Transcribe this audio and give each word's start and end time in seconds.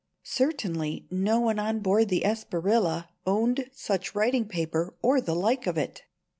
Certainly 0.23 1.05
no 1.11 1.39
one 1.39 1.59
on 1.59 1.77
board 1.77 2.09
the 2.09 2.23
Espriella 2.25 3.09
owned 3.27 3.69
such 3.71 4.15
writing 4.15 4.47
paper 4.47 4.95
or 5.03 5.21
the 5.21 5.35
like 5.35 5.67
of 5.67 5.77
it. 5.77 6.05